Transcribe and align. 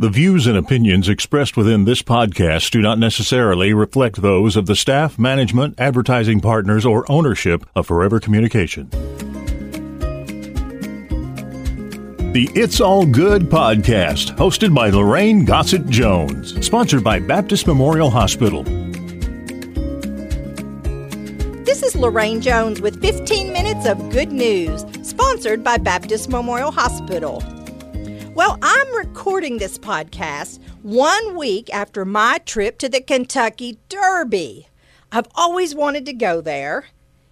The 0.00 0.10
views 0.10 0.46
and 0.46 0.56
opinions 0.56 1.08
expressed 1.08 1.56
within 1.56 1.84
this 1.84 2.02
podcast 2.02 2.70
do 2.70 2.80
not 2.80 3.00
necessarily 3.00 3.74
reflect 3.74 4.22
those 4.22 4.54
of 4.54 4.66
the 4.66 4.76
staff, 4.76 5.18
management, 5.18 5.74
advertising 5.76 6.40
partners, 6.40 6.86
or 6.86 7.04
ownership 7.10 7.66
of 7.74 7.88
Forever 7.88 8.20
Communication. 8.20 8.90
The 12.32 12.48
It's 12.54 12.80
All 12.80 13.06
Good 13.06 13.50
podcast, 13.50 14.36
hosted 14.36 14.72
by 14.72 14.90
Lorraine 14.90 15.44
Gossett 15.44 15.88
Jones, 15.88 16.64
sponsored 16.64 17.02
by 17.02 17.18
Baptist 17.18 17.66
Memorial 17.66 18.10
Hospital. 18.10 18.62
This 21.64 21.82
is 21.82 21.96
Lorraine 21.96 22.40
Jones 22.40 22.80
with 22.80 23.02
15 23.02 23.52
minutes 23.52 23.84
of 23.84 23.98
good 24.10 24.30
news, 24.30 24.84
sponsored 25.02 25.64
by 25.64 25.76
Baptist 25.76 26.28
Memorial 26.28 26.70
Hospital. 26.70 27.42
Well, 28.38 28.56
I'm 28.62 28.94
recording 28.94 29.58
this 29.58 29.78
podcast 29.78 30.60
one 30.82 31.36
week 31.36 31.74
after 31.74 32.04
my 32.04 32.38
trip 32.46 32.78
to 32.78 32.88
the 32.88 33.00
Kentucky 33.00 33.80
Derby. 33.88 34.68
I've 35.10 35.26
always 35.34 35.74
wanted 35.74 36.06
to 36.06 36.12
go 36.12 36.40
there. 36.40 36.86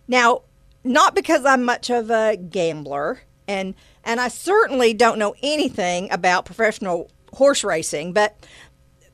Now, 0.08 0.42
not 0.82 1.14
because 1.14 1.44
I'm 1.44 1.62
much 1.62 1.90
of 1.90 2.10
a 2.10 2.36
gambler, 2.36 3.20
and 3.46 3.76
and 4.02 4.18
I 4.18 4.26
certainly 4.26 4.94
don't 4.94 5.20
know 5.20 5.36
anything 5.44 6.10
about 6.10 6.44
professional 6.44 7.08
horse 7.34 7.62
racing, 7.62 8.12
but 8.12 8.44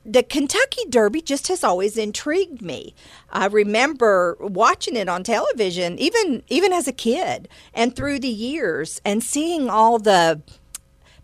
the 0.03 0.23
Kentucky 0.23 0.85
Derby 0.89 1.21
just 1.21 1.47
has 1.47 1.63
always 1.63 1.95
intrigued 1.95 2.63
me. 2.63 2.95
I 3.29 3.45
remember 3.45 4.35
watching 4.39 4.95
it 4.95 5.07
on 5.07 5.23
television, 5.23 5.99
even 5.99 6.41
even 6.47 6.73
as 6.73 6.87
a 6.87 6.91
kid, 6.91 7.47
and 7.71 7.95
through 7.95 8.17
the 8.17 8.27
years, 8.29 8.99
and 9.05 9.21
seeing 9.21 9.69
all 9.69 9.99
the 9.99 10.41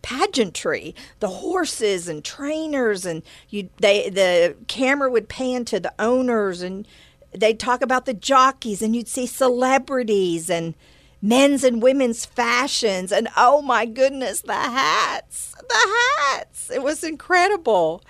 pageantry, 0.02 0.96
the 1.20 1.28
horses 1.28 2.08
and 2.08 2.24
trainers, 2.24 3.06
and 3.06 3.24
you 3.50 3.70
they 3.80 4.10
the 4.10 4.56
camera 4.68 5.10
would 5.10 5.30
pan 5.30 5.66
to 5.66 5.80
the 5.80 5.94
owners, 6.00 6.62
and 6.62 6.88
they'd 7.34 7.60
talk 7.60 7.82
about 7.82 8.06
the 8.06 8.14
jockeys, 8.14 8.82
and 8.82 8.96
you'd 8.96 9.08
see 9.08 9.26
celebrities 9.26 10.50
and 10.50 10.74
men's 11.22 11.64
and 11.64 11.82
women's 11.82 12.26
fashions, 12.26 13.12
and 13.12 13.28
oh 13.36 13.62
my 13.62 13.86
goodness, 13.86 14.42
the 14.42 14.54
hats, 14.54 15.54
the 15.68 15.98
hats! 16.28 16.70
It 16.70 16.82
was 16.82 17.04
incredible. 17.04 18.04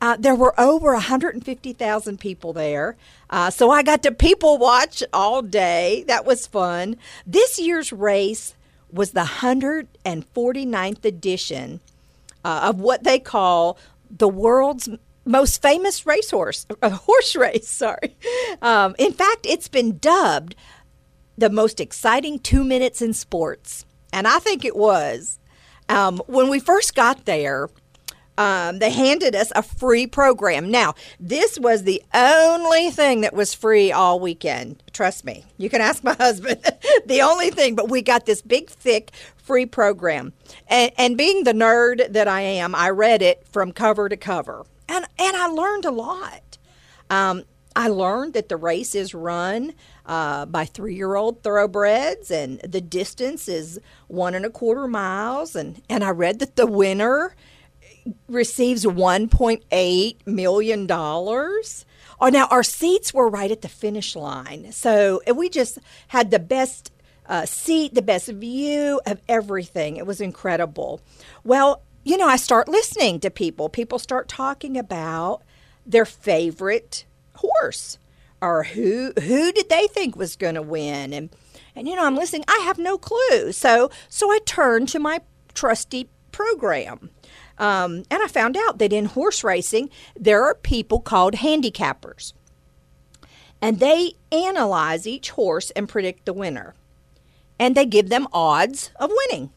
Uh, 0.00 0.16
there 0.18 0.34
were 0.34 0.58
over 0.60 0.92
150,000 0.92 2.20
people 2.20 2.52
there. 2.52 2.96
Uh, 3.30 3.50
so 3.50 3.70
I 3.70 3.82
got 3.82 4.02
to 4.02 4.12
people 4.12 4.58
watch 4.58 5.02
all 5.12 5.40
day. 5.40 6.04
That 6.06 6.26
was 6.26 6.46
fun. 6.46 6.96
This 7.26 7.58
year's 7.58 7.92
race 7.92 8.54
was 8.90 9.12
the 9.12 9.24
149th 9.24 11.04
edition 11.04 11.80
uh, 12.44 12.60
of 12.64 12.80
what 12.80 13.04
they 13.04 13.18
call 13.18 13.78
the 14.10 14.28
world's 14.28 14.88
most 15.24 15.60
famous 15.60 16.06
racehorse, 16.06 16.66
a 16.80 16.90
horse 16.90 17.34
race, 17.34 17.68
sorry. 17.84 18.16
Um, 18.62 18.94
in 18.98 19.12
fact, 19.12 19.44
it's 19.44 19.68
been 19.68 19.98
dubbed 19.98 20.54
the 21.36 21.50
most 21.50 21.80
exciting 21.80 22.38
two 22.38 22.64
minutes 22.64 23.02
in 23.02 23.12
sports. 23.12 23.84
And 24.12 24.26
I 24.26 24.38
think 24.38 24.64
it 24.64 24.76
was. 24.76 25.38
Um, 25.88 26.18
when 26.26 26.48
we 26.48 26.58
first 26.58 26.94
got 26.94 27.26
there, 27.26 27.68
um, 28.38 28.78
they 28.78 28.90
handed 28.90 29.34
us 29.34 29.52
a 29.54 29.62
free 29.62 30.06
program. 30.06 30.70
Now, 30.70 30.94
this 31.18 31.58
was 31.58 31.84
the 31.84 32.02
only 32.14 32.90
thing 32.90 33.22
that 33.22 33.34
was 33.34 33.54
free 33.54 33.92
all 33.92 34.20
weekend. 34.20 34.82
Trust 34.92 35.24
me. 35.24 35.44
You 35.56 35.70
can 35.70 35.80
ask 35.80 36.04
my 36.04 36.14
husband. 36.18 36.60
the 37.06 37.22
only 37.22 37.50
thing, 37.50 37.74
but 37.74 37.88
we 37.88 38.02
got 38.02 38.26
this 38.26 38.42
big, 38.42 38.68
thick 38.70 39.12
free 39.36 39.66
program. 39.66 40.32
And, 40.68 40.92
and 40.98 41.16
being 41.16 41.44
the 41.44 41.52
nerd 41.52 42.12
that 42.12 42.28
I 42.28 42.40
am, 42.40 42.74
I 42.74 42.90
read 42.90 43.22
it 43.22 43.46
from 43.50 43.72
cover 43.72 44.08
to 44.08 44.16
cover. 44.16 44.66
And, 44.88 45.06
and 45.18 45.36
I 45.36 45.46
learned 45.46 45.84
a 45.84 45.90
lot. 45.90 46.58
Um, 47.10 47.44
I 47.74 47.88
learned 47.88 48.32
that 48.32 48.48
the 48.48 48.56
race 48.56 48.94
is 48.94 49.14
run 49.14 49.74
uh, 50.06 50.46
by 50.46 50.64
three 50.64 50.94
year 50.94 51.14
old 51.14 51.42
thoroughbreds, 51.42 52.30
and 52.30 52.58
the 52.60 52.80
distance 52.80 53.48
is 53.48 53.78
one 54.08 54.34
and 54.34 54.46
a 54.46 54.50
quarter 54.50 54.88
miles. 54.88 55.54
And, 55.54 55.82
and 55.88 56.02
I 56.02 56.10
read 56.10 56.38
that 56.38 56.56
the 56.56 56.66
winner 56.66 57.34
receives 58.28 58.84
$1.8 58.84 60.26
million. 60.26 60.86
Oh, 60.90 61.84
now 62.30 62.46
our 62.46 62.62
seats 62.62 63.12
were 63.12 63.28
right 63.28 63.50
at 63.50 63.62
the 63.62 63.68
finish 63.68 64.16
line. 64.16 64.72
So 64.72 65.20
we 65.34 65.48
just 65.48 65.78
had 66.08 66.30
the 66.30 66.38
best 66.38 66.92
uh, 67.28 67.46
seat, 67.46 67.94
the 67.94 68.02
best 68.02 68.28
view 68.28 69.00
of 69.06 69.20
everything. 69.28 69.96
It 69.96 70.06
was 70.06 70.20
incredible. 70.20 71.00
Well, 71.44 71.82
you 72.04 72.16
know, 72.16 72.28
I 72.28 72.36
start 72.36 72.68
listening 72.68 73.20
to 73.20 73.30
people. 73.30 73.68
People 73.68 73.98
start 73.98 74.28
talking 74.28 74.78
about 74.78 75.42
their 75.84 76.04
favorite 76.04 77.04
horse 77.34 77.98
or 78.40 78.64
who 78.64 79.12
who 79.20 79.52
did 79.52 79.68
they 79.68 79.86
think 79.88 80.16
was 80.16 80.36
going 80.36 80.54
to 80.54 80.62
win 80.62 81.12
and 81.12 81.30
and 81.74 81.86
you 81.86 81.94
know, 81.94 82.06
I'm 82.06 82.16
listening. 82.16 82.44
I 82.48 82.60
have 82.64 82.78
no 82.78 82.96
clue. 82.96 83.52
So 83.52 83.90
so 84.08 84.30
I 84.30 84.38
turn 84.46 84.86
to 84.86 84.98
my 84.98 85.20
trusty 85.54 86.08
program. 86.32 87.10
Um, 87.58 88.04
and 88.10 88.22
I 88.22 88.28
found 88.28 88.56
out 88.56 88.78
that 88.78 88.92
in 88.92 89.06
horse 89.06 89.42
racing, 89.42 89.90
there 90.14 90.44
are 90.44 90.54
people 90.54 91.00
called 91.00 91.34
handicappers. 91.34 92.32
And 93.62 93.80
they 93.80 94.12
analyze 94.30 95.06
each 95.06 95.30
horse 95.30 95.70
and 95.70 95.88
predict 95.88 96.26
the 96.26 96.32
winner. 96.32 96.74
And 97.58 97.74
they 97.74 97.86
give 97.86 98.10
them 98.10 98.28
odds 98.32 98.90
of 98.96 99.10
winning. 99.10 99.50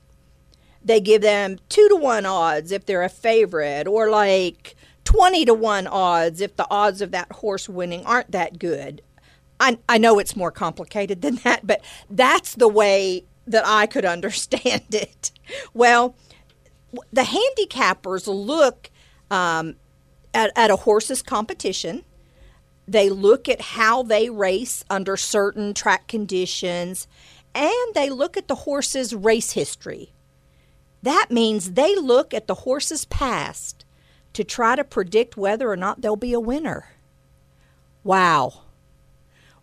They 0.84 1.02
give 1.02 1.22
them 1.22 1.60
two 1.68 1.90
to 1.90 1.96
one 1.96 2.26
odds 2.26 2.72
if 2.72 2.86
they're 2.86 3.04
a 3.04 3.10
favorite, 3.10 3.88
or 3.88 4.10
like 4.10 4.76
20 5.04 5.46
to 5.46 5.54
one 5.54 5.88
odds 5.88 6.40
if 6.40 6.56
the 6.56 6.68
odds 6.72 7.02
of 7.02 7.12
that 7.12 7.32
horse 7.32 7.68
winning 7.68 8.06
aren't 8.06 8.32
that 8.32 8.60
good. 8.60 9.02
I, 9.60 9.78
I 9.90 9.98
know 9.98 10.20
it's 10.20 10.36
more 10.38 10.52
complicated 10.52 11.22
than 11.22 11.36
that, 11.44 11.68
but 11.68 11.82
that's 12.10 12.56
the 12.56 12.70
way 12.70 13.26
that 13.48 13.64
I 13.66 13.88
could 13.88 14.06
understand 14.06 14.94
it. 14.94 15.32
Well, 15.74 16.16
the 17.12 17.22
handicappers 17.22 18.28
look 18.28 18.90
um, 19.30 19.76
at, 20.34 20.52
at 20.56 20.72
a 20.72 20.76
horse's 20.76 21.22
competition. 21.22 22.04
They 22.88 23.10
look 23.10 23.48
at 23.48 23.62
how 23.62 24.04
they 24.04 24.30
race 24.30 24.84
under 24.90 25.16
certain 25.16 25.74
track 25.74 26.08
conditions, 26.08 27.08
and 27.54 27.94
they 27.94 28.10
look 28.10 28.36
at 28.36 28.48
the 28.48 28.56
horse's 28.56 29.14
race 29.14 29.52
history. 29.52 30.14
That 31.04 31.28
means 31.30 31.74
they 31.74 31.96
look 31.96 32.34
at 32.34 32.48
the 32.48 32.56
horse's 32.56 33.06
past 33.06 33.86
to 34.34 34.44
try 34.44 34.76
to 34.76 34.84
predict 34.84 35.38
whether 35.38 35.70
or 35.70 35.78
not 35.78 36.02
they'll 36.02 36.16
be 36.16 36.34
a 36.34 36.40
winner. 36.40 36.90
Wow. 38.04 38.64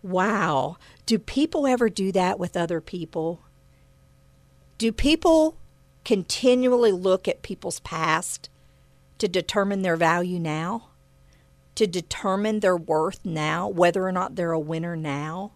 Wow. 0.02 0.76
Do 1.04 1.18
people 1.18 1.66
ever 1.66 1.88
do 1.88 2.12
that 2.12 2.38
with 2.38 2.56
other 2.56 2.80
people? 2.80 3.40
Do 4.78 4.92
people 4.92 5.56
continually 6.06 6.92
look 6.92 7.26
at 7.26 7.42
people's 7.42 7.80
past 7.80 8.48
to 9.18 9.26
determine 9.26 9.82
their 9.82 9.96
value 9.96 10.38
now, 10.38 10.90
to 11.74 11.84
determine 11.84 12.60
their 12.60 12.76
worth 12.76 13.18
now, 13.24 13.66
whether 13.66 14.06
or 14.06 14.12
not 14.12 14.36
they're 14.36 14.52
a 14.52 14.58
winner 14.58 14.94
now. 14.94 15.50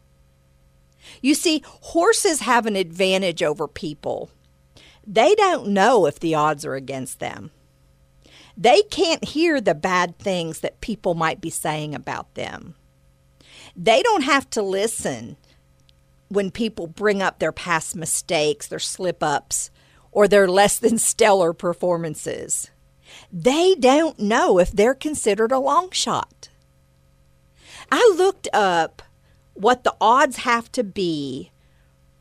You 1.23 1.35
see, 1.37 1.63
horses 1.65 2.41
have 2.41 2.67
an 2.67 2.75
advantage 2.75 3.45
over 3.45 3.69
people. 3.69 4.29
They 5.07 5.37
don't 5.37 5.69
know 5.69 6.07
if 6.07 6.19
the 6.19 6.35
odds 6.35 6.65
are 6.65 6.75
against 6.75 7.21
them. 7.21 7.53
They 8.57 8.83
can't 8.83 9.25
hear 9.25 9.61
the 9.61 9.77
bad 9.77 10.19
things 10.19 10.61
that 10.61 10.81
people 10.81 11.15
might 11.15 11.41
be 11.41 11.51
saying 11.51 11.95
about 11.95 12.35
them. 12.35 12.75
They 13.77 14.03
don't 14.03 14.25
have 14.25 14.51
to 14.51 14.63
listen 14.63 15.37
when 16.27 16.51
people 16.51 16.89
bring 16.89 17.23
up 17.23 17.39
their 17.39 17.53
past 17.53 17.95
mistakes, 17.95 18.67
their 18.67 18.81
slip 18.81 19.23
ups, 19.23 19.71
or 20.13 20.27
their 20.27 20.49
less 20.49 20.79
than 20.79 20.99
stellar 20.99 21.53
performances. 21.53 22.71
They 23.33 23.75
don't 23.75 24.19
know 24.19 24.59
if 24.59 24.73
they're 24.73 24.95
considered 24.95 25.53
a 25.53 25.59
long 25.59 25.91
shot. 25.91 26.49
I 27.91 28.15
looked 28.17 28.49
up 28.53 29.03
what 29.55 29.85
the 29.85 29.95
odds 30.01 30.39
have 30.39 30.71
to 30.73 30.85
be 30.85 31.51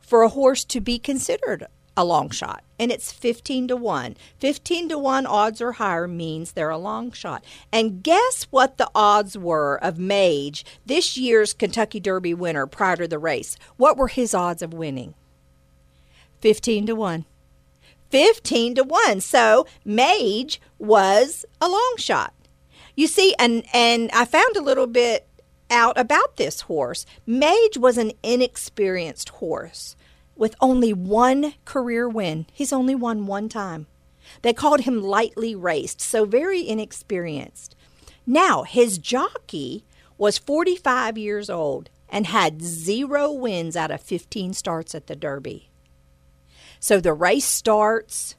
for 0.00 0.22
a 0.22 0.28
horse 0.28 0.64
to 0.64 0.80
be 0.80 0.98
considered 0.98 1.66
a 1.96 2.04
long 2.04 2.30
shot, 2.30 2.64
and 2.78 2.90
it's 2.90 3.12
15 3.12 3.68
to 3.68 3.76
1. 3.76 4.16
15 4.38 4.88
to 4.88 4.98
1 4.98 5.26
odds 5.26 5.60
or 5.60 5.72
higher 5.72 6.08
means 6.08 6.52
they're 6.52 6.70
a 6.70 6.78
long 6.78 7.12
shot. 7.12 7.44
And 7.72 8.02
guess 8.02 8.46
what 8.50 8.78
the 8.78 8.90
odds 8.94 9.36
were 9.36 9.78
of 9.82 9.98
Mage, 9.98 10.64
this 10.86 11.16
year's 11.16 11.52
Kentucky 11.52 12.00
Derby 12.00 12.34
winner 12.34 12.66
prior 12.66 12.96
to 12.96 13.08
the 13.08 13.18
race? 13.18 13.56
What 13.76 13.96
were 13.96 14.08
his 14.08 14.34
odds 14.34 14.62
of 14.62 14.72
winning? 14.72 15.14
15 16.40 16.86
to 16.86 16.94
1. 16.94 17.26
15 18.10 18.76
to 18.76 18.84
1. 18.84 19.20
So 19.20 19.66
Mage 19.84 20.60
was 20.78 21.44
a 21.60 21.68
long 21.68 21.94
shot. 21.96 22.34
You 22.96 23.06
see, 23.06 23.34
and, 23.38 23.64
and 23.72 24.10
I 24.12 24.24
found 24.24 24.56
a 24.56 24.62
little 24.62 24.86
bit 24.86 25.26
out 25.70 25.98
about 25.98 26.36
this 26.36 26.62
horse. 26.62 27.06
Mage 27.26 27.78
was 27.78 27.96
an 27.96 28.12
inexperienced 28.22 29.30
horse 29.30 29.96
with 30.36 30.56
only 30.60 30.92
one 30.92 31.54
career 31.64 32.08
win. 32.08 32.46
He's 32.52 32.72
only 32.72 32.94
won 32.94 33.26
one 33.26 33.48
time. 33.48 33.86
They 34.42 34.52
called 34.52 34.82
him 34.82 35.02
lightly 35.02 35.54
raced, 35.54 36.00
so 36.00 36.24
very 36.24 36.66
inexperienced. 36.66 37.74
Now, 38.26 38.62
his 38.64 38.98
jockey 38.98 39.84
was 40.18 40.38
45 40.38 41.16
years 41.16 41.48
old 41.48 41.90
and 42.08 42.26
had 42.26 42.62
zero 42.62 43.32
wins 43.32 43.76
out 43.76 43.90
of 43.90 44.00
15 44.00 44.52
starts 44.52 44.94
at 44.94 45.06
the 45.06 45.16
Derby. 45.16 45.69
So 46.80 46.98
the 46.98 47.12
race 47.12 47.44
starts. 47.44 48.34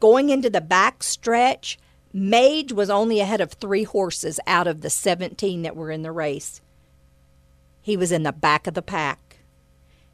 Going 0.00 0.30
into 0.30 0.48
the 0.48 0.60
back 0.60 1.02
stretch, 1.02 1.78
Mage 2.12 2.72
was 2.72 2.88
only 2.88 3.20
ahead 3.20 3.40
of 3.40 3.52
three 3.52 3.84
horses 3.84 4.40
out 4.46 4.66
of 4.66 4.80
the 4.80 4.90
17 4.90 5.62
that 5.62 5.76
were 5.76 5.90
in 5.90 6.02
the 6.02 6.12
race. 6.12 6.60
He 7.82 7.96
was 7.96 8.12
in 8.12 8.22
the 8.22 8.32
back 8.32 8.66
of 8.66 8.74
the 8.74 8.82
pack, 8.82 9.38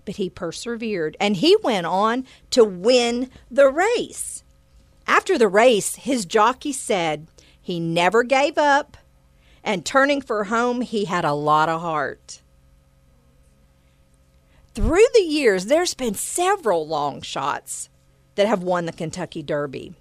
but 0.04 0.16
he 0.16 0.30
persevered 0.30 1.16
and 1.20 1.36
he 1.36 1.56
went 1.62 1.86
on 1.86 2.24
to 2.50 2.64
win 2.64 3.30
the 3.50 3.68
race. 3.68 4.42
After 5.06 5.36
the 5.36 5.48
race, 5.48 5.96
his 5.96 6.24
jockey 6.24 6.72
said 6.72 7.26
he 7.60 7.78
never 7.78 8.22
gave 8.22 8.56
up, 8.58 8.96
and 9.62 9.84
turning 9.84 10.20
for 10.20 10.44
home, 10.44 10.80
he 10.80 11.04
had 11.04 11.24
a 11.24 11.32
lot 11.32 11.68
of 11.68 11.80
heart. 11.80 12.40
Through 14.74 15.06
the 15.14 15.22
years, 15.22 15.66
there's 15.66 15.94
been 15.94 16.14
several 16.14 16.86
long 16.86 17.22
shots 17.22 17.88
that 18.34 18.48
have 18.48 18.64
won 18.64 18.86
the 18.86 18.92
Kentucky 18.92 19.40
Derby. 19.40 19.94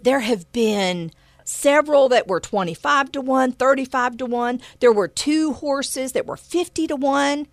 There 0.00 0.20
have 0.20 0.50
been 0.52 1.10
several 1.44 2.08
that 2.10 2.28
were 2.28 2.38
25 2.38 3.10
to 3.12 3.20
1, 3.20 3.52
35 3.52 4.18
to 4.18 4.26
1. 4.26 4.60
There 4.78 4.92
were 4.92 5.08
two 5.08 5.54
horses 5.54 6.12
that 6.12 6.26
were 6.26 6.36
50 6.36 6.86
to 6.86 6.94
1. 6.94 7.48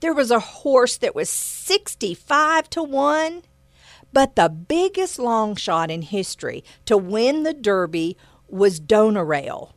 There 0.00 0.12
was 0.12 0.30
a 0.30 0.40
horse 0.40 0.98
that 0.98 1.14
was 1.14 1.30
65 1.30 2.68
to 2.70 2.82
1. 2.82 3.42
But 4.12 4.36
the 4.36 4.50
biggest 4.50 5.18
long 5.18 5.56
shot 5.56 5.90
in 5.90 6.02
history 6.02 6.62
to 6.84 6.98
win 6.98 7.42
the 7.42 7.54
Derby 7.54 8.18
was 8.48 8.80
Donerail. 8.80 9.72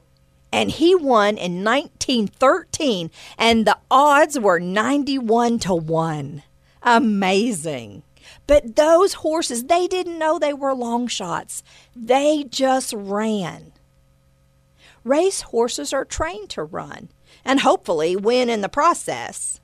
And 0.51 0.71
he 0.71 0.95
won 0.95 1.37
in 1.37 1.63
1913, 1.63 3.11
and 3.37 3.67
the 3.67 3.77
odds 3.91 4.39
were 4.39 4.59
91 4.59 5.59
to 5.59 5.75
1. 5.75 6.43
Amazing. 6.83 8.03
But 8.45 8.75
those 8.77 9.15
horses, 9.15 9.65
they 9.65 9.87
didn't 9.87 10.19
know 10.19 10.39
they 10.39 10.53
were 10.53 10.73
long 10.73 11.07
shots. 11.07 11.63
They 11.95 12.45
just 12.45 12.93
ran. 12.93 13.73
Race 15.03 15.41
horses 15.41 15.93
are 15.93 16.05
trained 16.05 16.49
to 16.51 16.63
run 16.63 17.09
and 17.45 17.61
hopefully 17.61 18.15
win 18.15 18.49
in 18.49 18.61
the 18.61 18.69
process. 18.69 19.59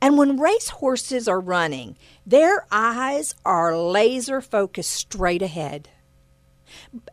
And 0.00 0.18
when 0.18 0.40
race 0.40 0.68
horses 0.68 1.28
are 1.28 1.40
running, 1.40 1.96
their 2.26 2.66
eyes 2.70 3.34
are 3.44 3.76
laser 3.76 4.40
focused 4.40 4.92
straight 4.92 5.42
ahead. 5.42 5.88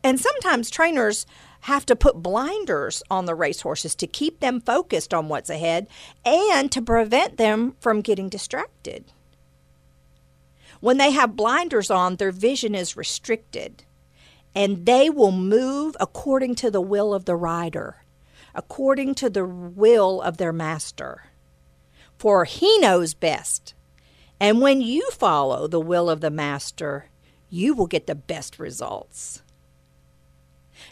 And 0.04 0.20
sometimes 0.20 0.70
trainers 0.70 1.26
have 1.62 1.86
to 1.86 1.96
put 1.96 2.24
blinders 2.24 3.04
on 3.10 3.26
the 3.26 3.36
racehorses 3.36 3.96
to 3.96 4.08
keep 4.08 4.40
them 4.40 4.62
focused 4.62 5.14
on 5.14 5.30
what's 5.30 5.50
ahead 5.50 5.88
and 6.26 6.72
to 6.72 6.82
prevent 6.82 7.38
them 7.38 7.76
from 7.80 8.02
getting 8.02 8.30
distracted. 8.30 9.06
When 10.80 10.98
they 10.98 11.12
have 11.12 11.36
blinders 11.36 11.92
on, 11.92 12.16
their 12.16 12.32
vision 12.32 12.74
is 12.74 12.98
restricted 12.98 13.84
and 14.56 14.86
they 14.86 15.10
will 15.10 15.32
move 15.32 15.96
according 16.00 16.56
to 16.56 16.72
the 16.72 16.82
will 16.82 17.14
of 17.14 17.26
the 17.26 17.36
rider, 17.36 18.04
according 18.54 19.16
to 19.16 19.30
the 19.30 19.46
will 19.46 20.22
of 20.22 20.38
their 20.38 20.52
master. 20.52 21.26
For 22.18 22.46
he 22.46 22.80
knows 22.80 23.14
best. 23.14 23.74
And 24.40 24.60
when 24.60 24.82
you 24.82 25.10
follow 25.12 25.68
the 25.68 25.80
will 25.80 26.10
of 26.10 26.22
the 26.22 26.32
master, 26.32 27.06
you 27.50 27.74
will 27.74 27.88
get 27.88 28.08
the 28.08 28.16
best 28.16 28.60
results. 28.60 29.44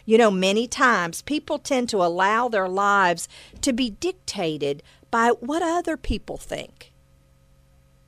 You 0.04 0.18
know, 0.18 0.30
many 0.30 0.66
times 0.66 1.22
people 1.22 1.58
tend 1.58 1.88
to 1.90 1.98
allow 2.02 2.48
their 2.48 2.68
lives 2.68 3.28
to 3.62 3.72
be 3.72 3.90
dictated 3.90 4.82
by 5.10 5.30
what 5.40 5.62
other 5.62 5.96
people 5.96 6.36
think 6.36 6.92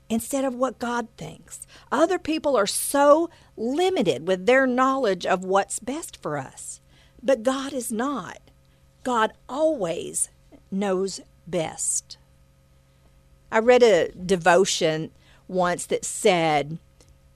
instead 0.09 0.45
of 0.45 0.55
what 0.55 0.79
God 0.79 1.09
thinks. 1.17 1.67
Other 1.91 2.19
people 2.19 2.57
are 2.57 2.67
so 2.67 3.31
limited 3.57 4.29
with 4.29 4.45
their 4.45 4.67
knowledge 4.67 5.25
of 5.25 5.45
what's 5.45 5.79
best 5.79 6.21
for 6.21 6.37
us, 6.37 6.81
but 7.23 7.43
God 7.43 7.73
is 7.73 7.91
not. 7.91 8.39
God 9.05 9.33
always 9.49 10.29
knows 10.71 11.21
best. 11.47 12.19
I 13.51 13.59
read 13.59 13.83
a 13.83 14.11
devotion 14.13 15.11
once 15.49 15.87
that 15.87 16.05
said, 16.05 16.79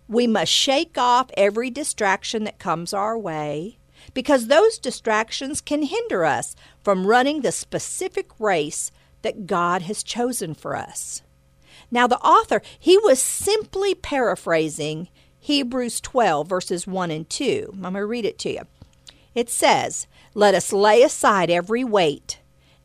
We 0.06 0.26
must 0.26 0.52
shake 0.52 0.96
off 0.98 1.30
every 1.36 1.70
distraction 1.70 2.44
that 2.44 2.58
comes 2.58 2.92
our 2.92 3.18
way 3.18 3.78
because 4.16 4.46
those 4.46 4.78
distractions 4.78 5.60
can 5.60 5.82
hinder 5.82 6.24
us 6.24 6.56
from 6.82 7.06
running 7.06 7.42
the 7.42 7.52
specific 7.52 8.30
race 8.38 8.90
that 9.20 9.46
God 9.46 9.82
has 9.82 10.02
chosen 10.02 10.54
for 10.54 10.74
us. 10.74 11.20
Now, 11.90 12.06
the 12.06 12.18
author, 12.20 12.62
he 12.78 12.96
was 12.96 13.20
simply 13.20 13.94
paraphrasing 13.94 15.08
Hebrews 15.38 16.00
12, 16.00 16.48
verses 16.48 16.86
1 16.86 17.10
and 17.10 17.28
2. 17.28 17.68
I'm 17.74 17.80
going 17.82 17.92
to 17.92 18.06
read 18.06 18.24
it 18.24 18.38
to 18.38 18.50
you. 18.50 18.62
It 19.34 19.50
says, 19.50 20.06
Let 20.32 20.54
us 20.54 20.72
lay 20.72 21.02
aside 21.02 21.50
every 21.50 21.84
weight 21.84 22.38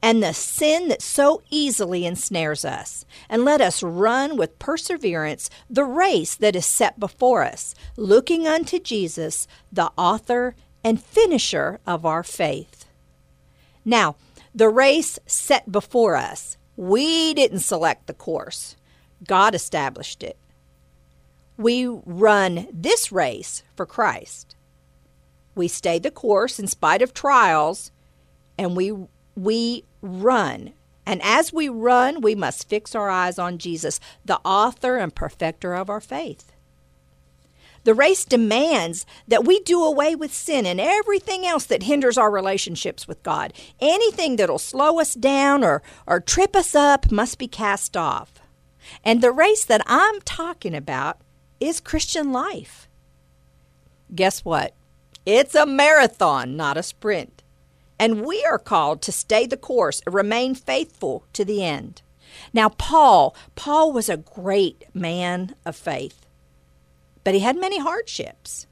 and 0.04 0.22
the 0.22 0.34
sin 0.34 0.90
that 0.90 1.02
so 1.02 1.44
easily 1.50 2.06
ensnares 2.06 2.66
us, 2.66 3.06
and 3.30 3.46
let 3.46 3.62
us 3.62 3.84
run 3.84 4.36
with 4.36 4.60
perseverance 4.60 5.50
the 5.70 5.86
race 5.86 6.36
that 6.36 6.58
is 6.58 6.66
set 6.66 7.00
before 7.00 7.44
us, 7.44 7.74
looking 7.96 8.48
unto 8.48 8.80
Jesus, 8.80 9.48
the 9.72 9.92
author 9.98 10.56
and 10.84 11.02
finisher 11.02 11.80
of 11.86 12.06
our 12.06 12.24
faith. 12.24 12.86
Now, 13.86 14.16
the 14.54 14.70
race 14.70 15.18
set 15.26 15.72
before 15.72 16.16
us, 16.16 16.58
we 16.76 17.34
didn't 17.34 17.60
select 17.60 18.08
the 18.08 18.14
course. 18.14 18.76
God 19.28 19.56
established 19.56 20.24
it. 20.24 20.38
We 21.58 21.86
run 21.88 22.68
this 22.74 23.12
race 23.12 23.64
for 23.76 23.86
Christ. 23.86 24.56
We 25.54 25.68
stay 25.68 26.00
the 26.00 26.12
course 26.12 26.60
in 26.60 26.68
spite 26.68 27.02
of 27.02 27.14
trials, 27.14 27.92
and 28.58 28.76
we 28.76 28.94
we 29.36 29.86
run. 30.02 30.74
And 31.06 31.22
as 31.24 31.52
we 31.52 31.68
run, 31.70 32.22
we 32.22 32.36
must 32.36 32.70
fix 32.70 32.96
our 32.96 33.10
eyes 33.10 33.38
on 33.40 33.58
Jesus, 33.58 34.00
the 34.24 34.40
author 34.46 34.98
and 34.98 35.14
perfecter 35.14 35.74
of 35.74 35.90
our 35.90 36.02
faith. 36.02 36.52
The 37.84 37.94
race 37.94 38.26
demands 38.26 39.06
that 39.28 39.46
we 39.46 39.60
do 39.62 39.84
away 39.84 40.16
with 40.16 40.34
sin 40.34 40.66
and 40.66 40.80
everything 40.80 41.46
else 41.46 41.66
that 41.66 41.84
hinders 41.84 42.18
our 42.18 42.30
relationships 42.30 43.08
with 43.08 43.24
God. 43.24 43.54
Anything 43.80 44.36
that'll 44.36 44.60
slow 44.60 45.00
us 45.00 45.14
down 45.16 45.64
or, 45.64 45.82
or 46.06 46.20
trip 46.20 46.56
us 46.56 46.76
up 46.76 47.12
must 47.12 47.40
be 47.40 47.48
cast 47.48 47.98
off. 47.98 48.34
And 49.04 49.22
the 49.22 49.32
race 49.32 49.66
that 49.66 49.82
I'm 49.88 50.22
talking 50.22 50.76
about 50.76 51.20
is 51.60 51.80
Christian 51.80 52.32
life. 52.32 52.88
Guess 54.14 54.44
what? 54.44 54.76
It's 55.26 55.56
a 55.56 55.66
marathon, 55.66 56.56
not 56.56 56.78
a 56.78 56.84
sprint. 56.84 57.44
And 58.00 58.26
we 58.26 58.44
are 58.44 58.58
called 58.58 59.02
to 59.04 59.12
stay 59.12 59.46
the 59.46 59.58
course 59.58 60.02
remain 60.08 60.56
faithful 60.56 61.26
to 61.34 61.46
the 61.46 61.64
end. 61.64 62.02
Now, 62.54 62.70
Paul, 62.70 63.36
Paul 63.56 63.92
was 63.92 64.10
a 64.10 64.18
great 64.18 64.86
man 64.94 65.56
of 65.66 65.76
faith, 65.76 66.21
but 67.24 67.34
he 67.34 67.42
had 67.42 67.58
many 67.58 67.80
hardships. 67.80 68.68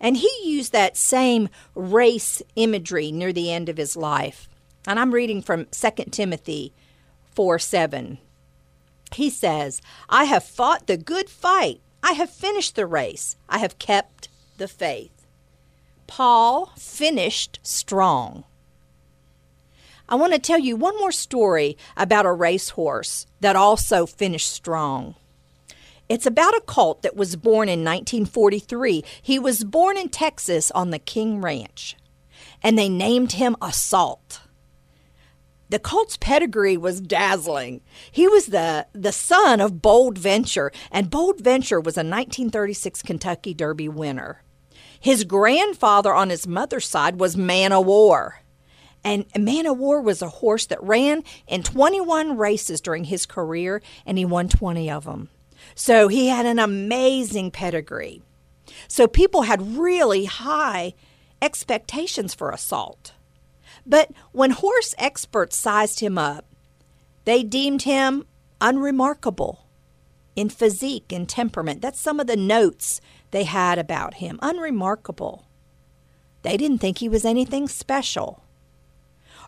And 0.00 0.16
he 0.16 0.30
used 0.44 0.72
that 0.72 0.96
same 0.96 1.48
race 1.74 2.42
imagery 2.54 3.10
near 3.10 3.32
the 3.32 3.52
end 3.52 3.68
of 3.68 3.76
his 3.76 3.96
life. 3.96 4.48
And 4.86 4.98
I'm 4.98 5.12
reading 5.12 5.42
from 5.42 5.66
2 5.72 5.90
Timothy 6.10 6.72
4 7.34 7.58
7 7.58 8.18
he 9.14 9.30
says, 9.30 9.80
I 10.08 10.24
have 10.24 10.44
fought 10.44 10.86
the 10.86 10.96
good 10.96 11.30
fight. 11.30 11.80
I 12.02 12.12
have 12.12 12.30
finished 12.30 12.76
the 12.76 12.86
race. 12.86 13.36
I 13.48 13.58
have 13.58 13.78
kept 13.78 14.28
the 14.58 14.68
faith. 14.68 15.26
Paul 16.06 16.72
finished 16.76 17.58
strong. 17.62 18.44
I 20.08 20.14
want 20.14 20.32
to 20.32 20.38
tell 20.38 20.58
you 20.58 20.76
one 20.76 20.96
more 20.98 21.12
story 21.12 21.76
about 21.96 22.24
a 22.24 22.32
racehorse 22.32 23.26
that 23.40 23.56
also 23.56 24.06
finished 24.06 24.50
strong. 24.50 25.16
It's 26.08 26.26
about 26.26 26.56
a 26.56 26.62
colt 26.62 27.02
that 27.02 27.16
was 27.16 27.36
born 27.36 27.68
in 27.68 27.80
1943. 27.80 29.04
He 29.20 29.38
was 29.38 29.62
born 29.62 29.98
in 29.98 30.08
Texas 30.08 30.70
on 30.70 30.90
the 30.90 30.98
King 30.98 31.42
Ranch, 31.42 31.96
and 32.62 32.78
they 32.78 32.88
named 32.88 33.32
him 33.32 33.56
Assault. 33.60 34.40
The 35.68 35.78
Colt's 35.78 36.16
pedigree 36.16 36.78
was 36.78 37.02
dazzling. 37.02 37.82
He 38.10 38.26
was 38.26 38.46
the, 38.46 38.86
the 38.94 39.12
son 39.12 39.60
of 39.60 39.82
Bold 39.82 40.16
Venture, 40.16 40.72
and 40.90 41.10
Bold 41.10 41.40
Venture 41.40 41.78
was 41.78 41.98
a 41.98 42.00
1936 42.00 43.02
Kentucky 43.02 43.52
Derby 43.52 43.88
winner. 43.88 44.42
His 44.98 45.24
grandfather 45.24 46.14
on 46.14 46.30
his 46.30 46.46
mother's 46.46 46.88
side 46.88 47.20
was 47.20 47.36
Man 47.36 47.72
o' 47.72 47.82
War. 47.82 48.40
And 49.04 49.26
Man 49.36 49.66
o' 49.66 49.74
War 49.74 50.00
was 50.00 50.22
a 50.22 50.28
horse 50.28 50.64
that 50.66 50.82
ran 50.82 51.22
in 51.46 51.62
21 51.62 52.38
races 52.38 52.80
during 52.80 53.04
his 53.04 53.26
career, 53.26 53.82
and 54.06 54.16
he 54.16 54.24
won 54.24 54.48
20 54.48 54.90
of 54.90 55.04
them. 55.04 55.28
So 55.78 56.08
he 56.08 56.26
had 56.26 56.44
an 56.44 56.58
amazing 56.58 57.52
pedigree. 57.52 58.20
So 58.88 59.06
people 59.06 59.42
had 59.42 59.78
really 59.78 60.24
high 60.24 60.94
expectations 61.40 62.34
for 62.34 62.50
assault. 62.50 63.12
But 63.86 64.10
when 64.32 64.50
horse 64.50 64.96
experts 64.98 65.56
sized 65.56 66.00
him 66.00 66.18
up, 66.18 66.44
they 67.26 67.44
deemed 67.44 67.82
him 67.82 68.26
unremarkable 68.60 69.66
in 70.34 70.48
physique 70.48 71.12
and 71.12 71.28
temperament. 71.28 71.80
That's 71.80 72.00
some 72.00 72.18
of 72.18 72.26
the 72.26 72.36
notes 72.36 73.00
they 73.30 73.44
had 73.44 73.78
about 73.78 74.14
him. 74.14 74.40
Unremarkable. 74.42 75.46
They 76.42 76.56
didn't 76.56 76.78
think 76.78 76.98
he 76.98 77.08
was 77.08 77.24
anything 77.24 77.68
special. 77.68 78.42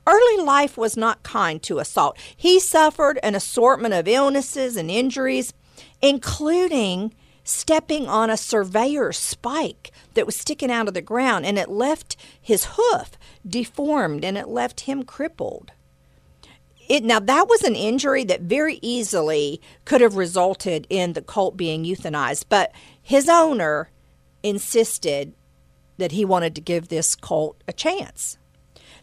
Early 0.06 0.44
life 0.44 0.78
was 0.78 0.96
not 0.96 1.24
kind 1.24 1.60
to 1.64 1.80
Assault. 1.80 2.16
He 2.36 2.60
suffered 2.60 3.18
an 3.22 3.34
assortment 3.34 3.94
of 3.94 4.06
illnesses 4.06 4.76
and 4.76 4.90
injuries, 4.90 5.52
including 6.02 7.14
stepping 7.44 8.06
on 8.06 8.30
a 8.30 8.36
surveyor's 8.36 9.18
spike 9.18 9.90
that 10.14 10.26
was 10.26 10.36
sticking 10.36 10.70
out 10.70 10.88
of 10.88 10.94
the 10.94 11.02
ground, 11.02 11.44
and 11.44 11.58
it 11.58 11.68
left 11.68 12.16
his 12.40 12.68
hoof 12.76 13.12
deformed 13.46 14.24
and 14.24 14.38
it 14.38 14.48
left 14.48 14.80
him 14.80 15.02
crippled. 15.02 15.72
It, 16.88 17.04
now, 17.04 17.20
that 17.20 17.48
was 17.48 17.62
an 17.62 17.76
injury 17.76 18.24
that 18.24 18.40
very 18.42 18.80
easily 18.82 19.60
could 19.84 20.00
have 20.00 20.16
resulted 20.16 20.88
in 20.90 21.12
the 21.12 21.22
colt 21.22 21.56
being 21.56 21.84
euthanized, 21.84 22.46
but 22.48 22.72
his 23.00 23.28
owner 23.28 23.90
insisted 24.42 25.32
that 25.98 26.12
he 26.12 26.24
wanted 26.24 26.54
to 26.56 26.60
give 26.60 26.88
this 26.88 27.14
colt 27.14 27.62
a 27.68 27.72
chance. 27.72 28.38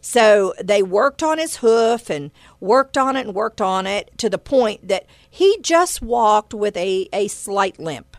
So 0.00 0.54
they 0.62 0.82
worked 0.82 1.22
on 1.22 1.38
his 1.38 1.56
hoof 1.56 2.10
and 2.10 2.30
worked 2.60 2.96
on 2.96 3.16
it 3.16 3.26
and 3.26 3.34
worked 3.34 3.60
on 3.60 3.86
it 3.86 4.16
to 4.18 4.30
the 4.30 4.38
point 4.38 4.88
that 4.88 5.06
he 5.28 5.58
just 5.60 6.00
walked 6.02 6.54
with 6.54 6.76
a, 6.76 7.08
a 7.12 7.28
slight 7.28 7.78
limp. 7.78 8.16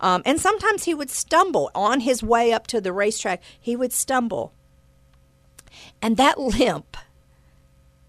Um, 0.00 0.22
and 0.24 0.40
sometimes 0.40 0.84
he 0.84 0.94
would 0.94 1.10
stumble 1.10 1.70
on 1.74 2.00
his 2.00 2.22
way 2.22 2.52
up 2.52 2.66
to 2.68 2.80
the 2.80 2.92
racetrack. 2.92 3.42
He 3.60 3.76
would 3.76 3.92
stumble. 3.92 4.54
And 6.00 6.16
that 6.16 6.38
limp 6.40 6.96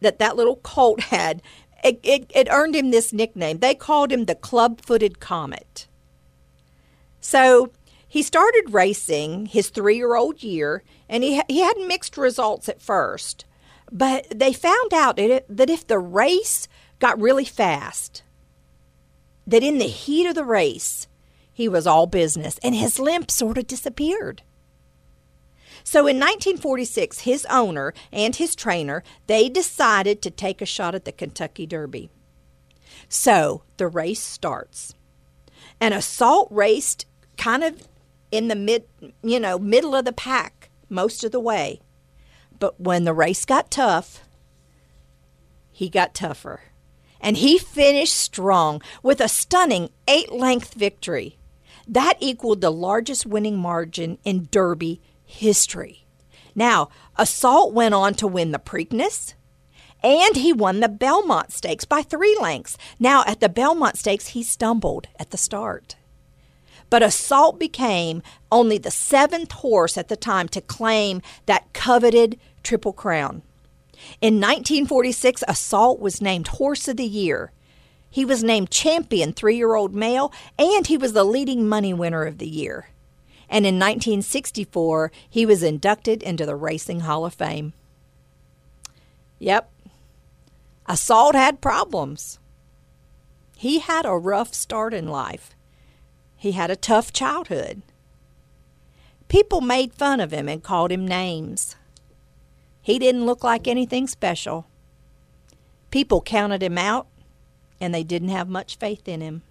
that 0.01 0.19
that 0.19 0.35
little 0.35 0.57
colt 0.57 0.99
had, 0.99 1.41
it, 1.83 1.99
it, 2.03 2.31
it 2.35 2.47
earned 2.51 2.75
him 2.75 2.91
this 2.91 3.13
nickname. 3.13 3.59
They 3.59 3.75
called 3.75 4.11
him 4.11 4.25
the 4.25 4.35
club 4.35 4.81
footed 4.81 5.19
comet. 5.19 5.87
So 7.19 7.71
he 8.07 8.23
started 8.23 8.73
racing 8.73 9.45
his 9.47 9.69
three 9.69 9.95
year 9.95 10.15
old 10.15 10.43
year, 10.43 10.83
and 11.11 11.25
he, 11.25 11.41
he 11.49 11.59
had 11.59 11.77
mixed 11.77 12.17
results 12.17 12.69
at 12.69 12.81
first. 12.81 13.43
But 13.91 14.25
they 14.33 14.53
found 14.53 14.93
out 14.93 15.17
that 15.17 15.69
if 15.69 15.85
the 15.85 15.99
race 15.99 16.69
got 16.99 17.19
really 17.19 17.43
fast, 17.43 18.23
that 19.45 19.61
in 19.61 19.77
the 19.77 19.87
heat 19.87 20.25
of 20.25 20.35
the 20.35 20.45
race, 20.45 21.07
he 21.51 21.67
was 21.67 21.85
all 21.85 22.07
business, 22.07 22.57
and 22.63 22.73
his 22.73 22.97
limp 22.97 23.29
sort 23.29 23.57
of 23.57 23.67
disappeared. 23.67 24.41
So 25.83 26.01
in 26.01 26.17
1946, 26.17 27.21
his 27.21 27.45
owner 27.49 27.93
and 28.13 28.33
his 28.33 28.55
trainer, 28.55 29.03
they 29.27 29.49
decided 29.49 30.21
to 30.21 30.31
take 30.31 30.61
a 30.61 30.65
shot 30.65 30.95
at 30.95 31.03
the 31.03 31.11
Kentucky 31.11 31.65
Derby. 31.65 32.09
So 33.09 33.63
the 33.75 33.87
race 33.87 34.21
starts. 34.21 34.93
And 35.81 35.93
Assault 35.93 36.47
raced 36.51 37.05
kind 37.35 37.63
of 37.63 37.87
in 38.31 38.47
the 38.47 38.55
mid, 38.55 38.85
you 39.21 39.39
know, 39.39 39.59
middle 39.59 39.95
of 39.95 40.05
the 40.05 40.13
pack 40.13 40.60
most 40.91 41.23
of 41.23 41.31
the 41.31 41.39
way. 41.39 41.81
But 42.59 42.79
when 42.79 43.05
the 43.05 43.13
race 43.13 43.45
got 43.45 43.71
tough, 43.71 44.21
he 45.71 45.89
got 45.89 46.13
tougher. 46.13 46.61
And 47.19 47.37
he 47.37 47.57
finished 47.57 48.15
strong 48.15 48.81
with 49.01 49.21
a 49.21 49.27
stunning 49.27 49.89
eight 50.07 50.31
length 50.31 50.73
victory. 50.73 51.37
That 51.87 52.17
equaled 52.19 52.61
the 52.61 52.71
largest 52.71 53.25
winning 53.25 53.57
margin 53.57 54.17
in 54.23 54.47
Derby 54.51 55.01
history. 55.23 56.05
Now, 56.53 56.89
Assault 57.15 57.73
went 57.73 57.93
on 57.93 58.13
to 58.15 58.27
win 58.27 58.51
the 58.51 58.59
Preakness, 58.59 59.33
and 60.03 60.35
he 60.35 60.51
won 60.51 60.79
the 60.79 60.89
Belmont 60.89 61.51
Stakes 61.51 61.85
by 61.85 62.01
three 62.01 62.37
lengths. 62.41 62.77
Now, 62.99 63.23
at 63.25 63.39
the 63.39 63.49
Belmont 63.49 63.97
Stakes, 63.97 64.29
he 64.29 64.43
stumbled 64.43 65.07
at 65.19 65.31
the 65.31 65.37
start. 65.37 65.95
But 66.91 67.01
Assault 67.01 67.57
became 67.57 68.21
only 68.51 68.77
the 68.77 68.91
seventh 68.91 69.53
horse 69.53 69.97
at 69.97 70.09
the 70.09 70.17
time 70.17 70.49
to 70.49 70.59
claim 70.59 71.21
that 71.45 71.71
coveted 71.71 72.37
Triple 72.63 72.91
Crown. 72.91 73.43
In 74.19 74.35
1946, 74.35 75.43
Assault 75.47 76.01
was 76.01 76.21
named 76.21 76.49
Horse 76.49 76.89
of 76.89 76.97
the 76.97 77.05
Year. 77.05 77.53
He 78.09 78.25
was 78.25 78.43
named 78.43 78.71
Champion 78.71 79.31
Three 79.31 79.55
Year 79.55 79.73
Old 79.73 79.95
Male, 79.95 80.33
and 80.59 80.85
he 80.85 80.97
was 80.97 81.13
the 81.13 81.23
leading 81.23 81.67
money 81.67 81.93
winner 81.93 82.25
of 82.25 82.39
the 82.39 82.49
year. 82.49 82.89
And 83.49 83.65
in 83.65 83.75
1964, 83.75 85.13
he 85.29 85.45
was 85.45 85.63
inducted 85.63 86.21
into 86.21 86.45
the 86.45 86.57
Racing 86.57 87.01
Hall 87.01 87.25
of 87.25 87.33
Fame. 87.33 87.71
Yep, 89.39 89.71
Assault 90.87 91.35
had 91.35 91.61
problems. 91.61 92.37
He 93.55 93.79
had 93.79 94.05
a 94.05 94.17
rough 94.17 94.53
start 94.53 94.93
in 94.93 95.07
life. 95.07 95.55
He 96.41 96.53
had 96.53 96.71
a 96.71 96.75
tough 96.75 97.13
childhood. 97.13 97.83
People 99.27 99.61
made 99.61 99.93
fun 99.93 100.19
of 100.19 100.31
him 100.31 100.49
and 100.49 100.63
called 100.63 100.91
him 100.91 101.07
names. 101.07 101.75
He 102.81 102.97
didn't 102.97 103.27
look 103.27 103.43
like 103.43 103.67
anything 103.67 104.07
special. 104.07 104.65
People 105.91 106.19
counted 106.19 106.63
him 106.63 106.79
out, 106.79 107.05
and 107.79 107.93
they 107.93 108.01
didn't 108.01 108.29
have 108.29 108.49
much 108.49 108.79
faith 108.79 109.07
in 109.07 109.21
him. 109.21 109.43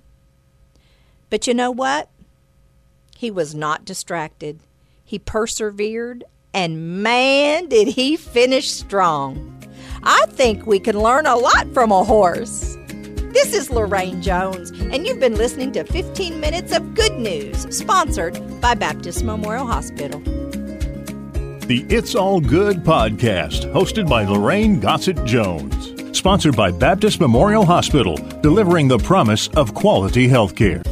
But 1.30 1.46
you 1.46 1.54
know 1.54 1.70
what? 1.70 2.08
He 3.16 3.30
was 3.30 3.54
not 3.54 3.84
distracted. 3.84 4.58
He 5.04 5.20
persevered, 5.20 6.24
and 6.52 7.04
man, 7.04 7.68
did 7.68 7.86
he 7.86 8.16
finish 8.16 8.68
strong. 8.68 9.64
I 10.02 10.26
think 10.30 10.66
we 10.66 10.80
can 10.80 10.98
learn 10.98 11.26
a 11.26 11.36
lot 11.36 11.72
from 11.72 11.92
a 11.92 12.02
horse. 12.02 12.69
This 13.32 13.54
is 13.54 13.70
Lorraine 13.70 14.20
Jones, 14.20 14.72
and 14.72 15.06
you've 15.06 15.20
been 15.20 15.36
listening 15.36 15.70
to 15.72 15.84
15 15.84 16.40
Minutes 16.40 16.76
of 16.76 16.94
Good 16.94 17.12
News, 17.12 17.64
sponsored 17.76 18.60
by 18.60 18.74
Baptist 18.74 19.22
Memorial 19.22 19.66
Hospital. 19.66 20.20
The 21.68 21.86
It's 21.88 22.16
All 22.16 22.40
Good 22.40 22.78
podcast, 22.78 23.72
hosted 23.72 24.08
by 24.08 24.24
Lorraine 24.24 24.80
Gossett 24.80 25.24
Jones, 25.24 26.18
sponsored 26.18 26.56
by 26.56 26.72
Baptist 26.72 27.20
Memorial 27.20 27.64
Hospital, 27.64 28.16
delivering 28.42 28.88
the 28.88 28.98
promise 28.98 29.46
of 29.50 29.74
quality 29.74 30.26
health 30.26 30.56
care. 30.56 30.82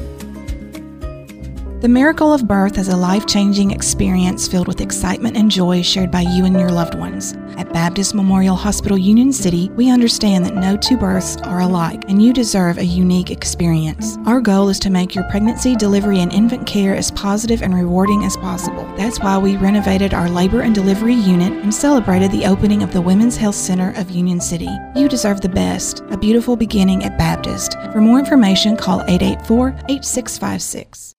The 1.80 1.88
miracle 1.88 2.32
of 2.32 2.48
birth 2.48 2.76
is 2.76 2.88
a 2.88 2.96
life 2.96 3.24
changing 3.24 3.70
experience 3.70 4.48
filled 4.48 4.66
with 4.66 4.80
excitement 4.80 5.36
and 5.36 5.48
joy 5.48 5.80
shared 5.80 6.10
by 6.10 6.22
you 6.22 6.44
and 6.44 6.58
your 6.58 6.70
loved 6.70 6.96
ones. 6.96 7.34
At 7.56 7.72
Baptist 7.72 8.16
Memorial 8.16 8.56
Hospital 8.56 8.98
Union 8.98 9.32
City, 9.32 9.70
we 9.76 9.88
understand 9.88 10.44
that 10.44 10.56
no 10.56 10.76
two 10.76 10.96
births 10.96 11.36
are 11.36 11.60
alike 11.60 12.02
and 12.08 12.20
you 12.20 12.32
deserve 12.32 12.78
a 12.78 12.84
unique 12.84 13.30
experience. 13.30 14.18
Our 14.26 14.40
goal 14.40 14.70
is 14.70 14.80
to 14.80 14.90
make 14.90 15.14
your 15.14 15.22
pregnancy, 15.30 15.76
delivery, 15.76 16.18
and 16.18 16.32
infant 16.32 16.66
care 16.66 16.96
as 16.96 17.12
positive 17.12 17.62
and 17.62 17.72
rewarding 17.72 18.24
as 18.24 18.36
possible. 18.36 18.84
That's 18.96 19.20
why 19.20 19.38
we 19.38 19.56
renovated 19.56 20.12
our 20.12 20.28
labor 20.28 20.62
and 20.62 20.74
delivery 20.74 21.14
unit 21.14 21.52
and 21.52 21.72
celebrated 21.72 22.32
the 22.32 22.46
opening 22.46 22.82
of 22.82 22.92
the 22.92 23.00
Women's 23.00 23.36
Health 23.36 23.54
Center 23.54 23.92
of 23.94 24.10
Union 24.10 24.40
City. 24.40 24.76
You 24.96 25.08
deserve 25.08 25.42
the 25.42 25.48
best, 25.48 26.02
a 26.10 26.16
beautiful 26.16 26.56
beginning 26.56 27.04
at 27.04 27.16
Baptist. 27.16 27.74
For 27.92 28.00
more 28.00 28.18
information, 28.18 28.76
call 28.76 29.02
884 29.02 29.68
8656. 29.88 31.14